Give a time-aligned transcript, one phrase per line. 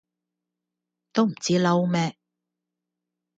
[1.13, 2.15] 都唔知嬲咩